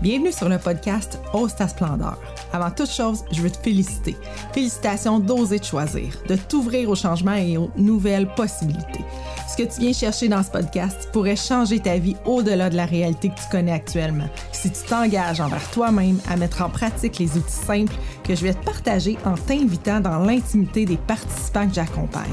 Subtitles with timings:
[0.00, 2.20] Bienvenue sur le podcast Ose ta splendeur.
[2.52, 4.16] Avant toute chose, je veux te féliciter.
[4.52, 9.04] Félicitations d'oser te choisir, de t'ouvrir au changement et aux nouvelles possibilités.
[9.48, 12.84] Ce que tu viens chercher dans ce podcast pourrait changer ta vie au-delà de la
[12.84, 14.28] réalité que tu connais actuellement.
[14.52, 17.94] Si tu t'engages envers toi-même à mettre en pratique les outils simples
[18.24, 22.28] que je vais te partager en t'invitant dans l'intimité des participants que j'accompagne.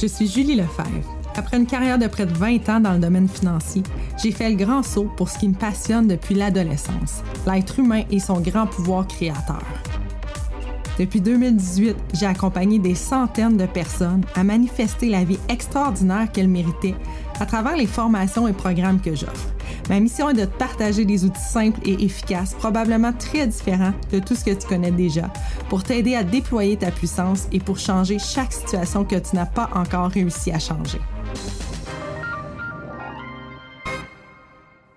[0.00, 3.28] Je suis Julie Lefebvre après une carrière de près de 20 ans dans le domaine
[3.28, 3.82] financier,
[4.22, 8.18] j'ai fait le grand saut pour ce qui me passionne depuis l'adolescence, l'être humain et
[8.18, 9.62] son grand pouvoir créateur.
[10.98, 16.94] Depuis 2018, j'ai accompagné des centaines de personnes à manifester la vie extraordinaire qu'elles méritaient
[17.38, 19.52] à travers les formations et programmes que j'offre.
[19.90, 24.34] Ma mission est de partager des outils simples et efficaces, probablement très différents de tout
[24.34, 25.30] ce que tu connais déjà,
[25.68, 29.68] pour t'aider à déployer ta puissance et pour changer chaque situation que tu n'as pas
[29.74, 31.00] encore réussi à changer.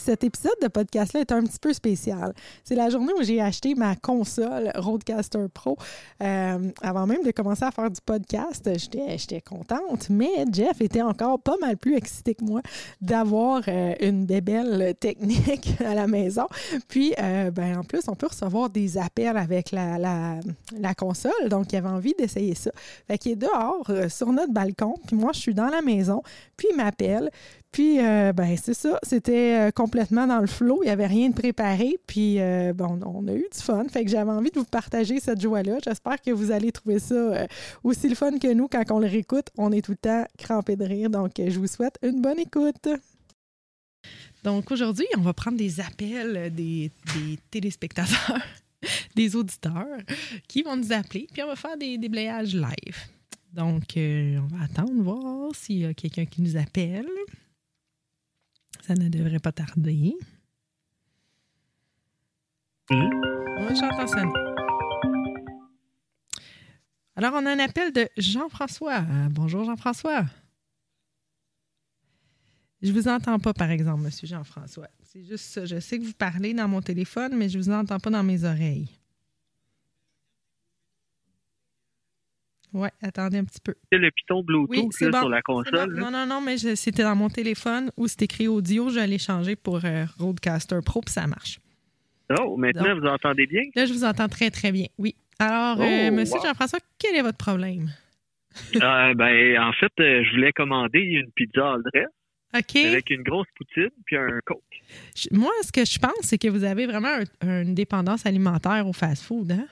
[0.00, 2.32] Cet épisode de podcast-là est un petit peu spécial.
[2.64, 5.76] C'est la journée où j'ai acheté ma console Roadcaster Pro.
[6.22, 11.38] Euh, avant même de commencer à faire du podcast, j'étais contente, mais Jeff était encore
[11.38, 12.62] pas mal plus excité que moi
[13.02, 16.46] d'avoir euh, une bébelle technique à la maison.
[16.88, 20.40] Puis, euh, ben, en plus, on peut recevoir des appels avec la, la,
[20.78, 22.70] la console, donc il avait envie d'essayer ça.
[23.06, 26.22] Fait qu'il est dehors, sur notre balcon, puis moi, je suis dans la maison,
[26.56, 27.30] puis il m'appelle,
[27.72, 28.98] puis, euh, ben, c'est ça.
[29.04, 30.80] C'était euh, complètement dans le flot.
[30.82, 31.98] Il n'y avait rien de préparé.
[32.06, 33.84] Puis, euh, bon, on a eu du fun.
[33.88, 35.78] Fait que j'avais envie de vous partager cette joie-là.
[35.84, 37.46] J'espère que vous allez trouver ça
[37.84, 39.46] aussi le fun que nous quand on le réécoute.
[39.56, 41.10] On est tout le temps crampé de rire.
[41.10, 42.88] Donc, je vous souhaite une bonne écoute.
[44.42, 46.90] Donc, aujourd'hui, on va prendre des appels des,
[47.52, 48.42] téléspectateurs,
[49.14, 49.98] des auditeurs
[50.48, 51.28] qui vont nous appeler.
[51.32, 52.96] Puis, on va faire des déblayages live.
[53.52, 57.06] Donc, on va attendre, voir s'il y a quelqu'un qui nous appelle.
[58.90, 60.16] Ça ne devrait pas tarder.
[62.90, 63.06] Oui,
[63.78, 64.24] j'entends ça.
[67.14, 69.02] Alors, on a un appel de Jean-François.
[69.30, 70.24] bonjour, Jean-François.
[72.82, 74.88] Je vous entends pas, par exemple, monsieur Jean-François.
[75.04, 75.64] C'est juste ça.
[75.66, 78.42] Je sais que vous parlez dans mon téléphone, mais je vous entends pas dans mes
[78.42, 78.88] oreilles.
[82.72, 83.74] Oui, attendez un petit peu.
[83.90, 85.94] C'est le piton Bluetooth sur la console.
[85.94, 88.90] Non, non, non, mais c'était dans mon téléphone où c'était écrit audio.
[88.90, 91.58] Je l'ai changé pour euh, Roadcaster Pro, puis ça marche.
[92.38, 93.62] Oh, maintenant, vous entendez bien?
[93.74, 95.16] Là, je vous entends très, très bien, oui.
[95.40, 97.90] Alors, euh, oh, Monsieur Jean-François, quel est votre problème?
[98.74, 102.08] Euh, ben, en fait, je voulais commander une pizza Aldress.
[102.52, 102.76] OK.
[102.84, 104.58] Avec une grosse poutine puis un coke.
[105.30, 109.52] Moi, ce que je pense, c'est que vous avez vraiment une dépendance alimentaire au fast-food,
[109.52, 109.66] hein?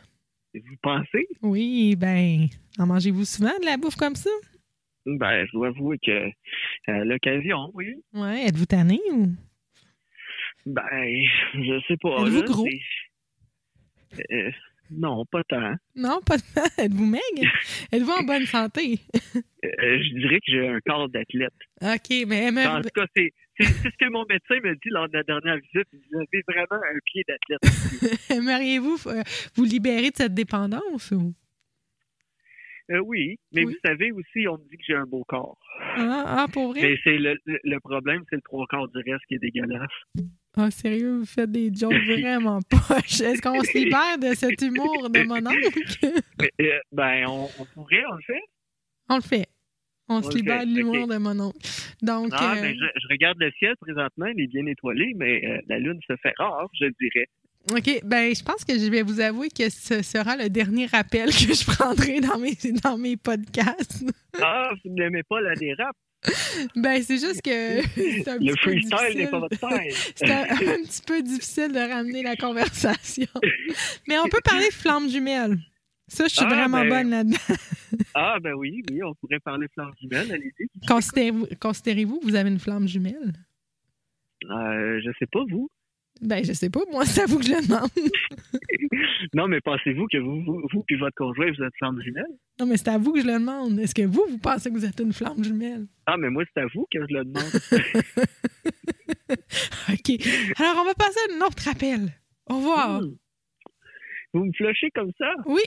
[0.55, 1.29] Vous pensez?
[1.43, 2.47] Oui, ben,
[2.79, 4.31] en mangez-vous souvent de la bouffe comme ça?
[5.07, 6.31] Ben, je dois avouer que
[6.87, 7.95] à l'occasion, oui.
[8.13, 9.29] Ouais, êtes-vous tanné ou?
[10.67, 12.23] Ben, je sais pas.
[12.23, 12.67] Êtes-vous gros?
[14.33, 14.51] Euh,
[14.91, 15.75] non, pas tant.
[15.95, 16.63] Non, pas tant.
[16.83, 17.53] Êtes-vous maigre?
[17.93, 19.01] Êtes-vous en bonne santé?
[19.35, 21.53] Euh, je dirais que j'ai un corps d'athlète.
[21.83, 22.67] OK, mais...
[22.67, 23.33] En tout cas, c'est
[23.65, 25.89] c'est ce que mon médecin m'a dit lors de la dernière visite.
[25.93, 28.31] Vous avez vraiment un pied d'athlète.
[28.31, 29.23] Aimeriez-vous euh,
[29.55, 31.35] vous libérer de cette dépendance ou?
[32.91, 35.59] Euh, oui, mais vous savez aussi, on me dit que j'ai un beau corps.
[35.79, 36.81] Ah, ah pour vrai?
[36.81, 39.91] Mais c'est le, le, problème, c'est le trois quarts du reste qui est dégueulasse.
[40.57, 43.21] Ah, sérieux, vous faites des jokes vraiment poches.
[43.21, 46.23] Est-ce qu'on se libère de cet humour de mon oncle?
[46.61, 48.43] Euh, ben, on, on pourrait, on le fait.
[49.11, 49.47] On le fait.
[50.09, 51.59] On se libère de l'humour de mon oncle.
[52.03, 55.79] Donc, ah, euh, je, regarde le ciel présentement, il est bien étoilé, mais euh, la
[55.79, 57.29] lune se fait rare, je dirais.
[57.71, 58.01] OK.
[58.05, 61.53] Ben, je pense que je vais vous avouer que ce sera le dernier rappel que
[61.55, 64.05] je prendrai dans mes, dans mes podcasts.
[64.41, 65.97] ah, vous n'aimez pas la dérape?
[66.75, 67.79] Ben, c'est juste que.
[68.45, 70.13] le freestyle n'est pas votre style.
[70.17, 73.27] c'est un, petit peu difficile de ramener la conversation.
[74.09, 75.59] Mais on peut parler flamme jumelle.
[76.09, 77.37] Ça, je suis ah, vraiment ben, bonne là-dedans.
[78.15, 80.69] ah, ben oui, oui, on pourrait parler flamme jumelle, allez-y.
[81.61, 83.33] Considérez-vous que vous avez une flamme jumelle?
[84.45, 85.71] Euh, je sais pas, vous.
[86.21, 87.91] Ben, je sais pas, moi, c'est à vous que je le demande.
[89.35, 92.25] non, mais pensez-vous que vous, vous, vous puis votre conjoint, vous êtes flamme jumelle?
[92.59, 93.79] Non, mais c'est à vous que je le demande.
[93.79, 95.87] Est-ce que vous, vous pensez que vous êtes une flamme jumelle?
[96.07, 97.53] Ah, mais moi, c'est à vous que je le demande.
[99.93, 100.11] OK.
[100.59, 102.09] Alors, on va passer à un autre appel.
[102.51, 103.03] Au revoir.
[103.03, 103.15] Hmm.
[104.35, 105.35] Vous me flushez comme ça?
[105.47, 105.63] Oui.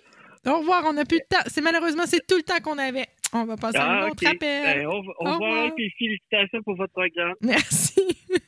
[0.48, 1.44] Au revoir, on n'a plus de temps.
[1.48, 3.06] C'est malheureusement, c'est tout le temps qu'on avait.
[3.34, 4.64] On va passer à un ah, autre appel.
[4.64, 7.36] Ben, au, revoir, et félicitations pour votre programme.
[7.42, 8.02] Merci.